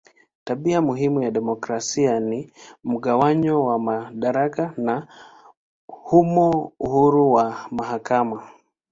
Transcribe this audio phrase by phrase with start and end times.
[0.43, 2.51] Tabia muhimu ya demokrasia ni
[2.83, 5.07] mgawanyo wa madaraka na
[5.87, 8.49] humo uhuru wa mahakama.